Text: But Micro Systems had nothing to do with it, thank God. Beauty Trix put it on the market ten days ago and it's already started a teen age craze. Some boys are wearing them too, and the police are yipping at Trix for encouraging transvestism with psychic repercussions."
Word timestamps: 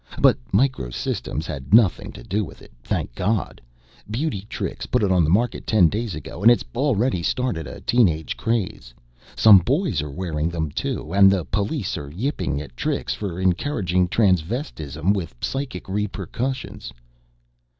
But 0.19 0.35
Micro 0.51 0.89
Systems 0.89 1.45
had 1.45 1.75
nothing 1.75 2.11
to 2.13 2.23
do 2.23 2.43
with 2.43 2.63
it, 2.63 2.71
thank 2.81 3.13
God. 3.13 3.61
Beauty 4.09 4.47
Trix 4.49 4.87
put 4.87 5.03
it 5.03 5.11
on 5.11 5.23
the 5.23 5.29
market 5.29 5.67
ten 5.67 5.89
days 5.89 6.15
ago 6.15 6.41
and 6.41 6.49
it's 6.49 6.65
already 6.75 7.21
started 7.21 7.67
a 7.67 7.81
teen 7.81 8.07
age 8.09 8.35
craze. 8.35 8.95
Some 9.35 9.59
boys 9.59 10.01
are 10.01 10.09
wearing 10.09 10.49
them 10.49 10.71
too, 10.71 11.13
and 11.13 11.29
the 11.29 11.45
police 11.45 11.97
are 11.99 12.09
yipping 12.09 12.59
at 12.59 12.75
Trix 12.75 13.13
for 13.13 13.39
encouraging 13.39 14.07
transvestism 14.07 15.13
with 15.13 15.35
psychic 15.39 15.87
repercussions." 15.87 16.91